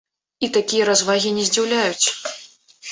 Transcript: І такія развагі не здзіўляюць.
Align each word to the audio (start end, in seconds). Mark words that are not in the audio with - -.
І 0.47 0.49
такія 0.55 0.87
развагі 0.91 1.35
не 1.39 1.47
здзіўляюць. 1.51 2.07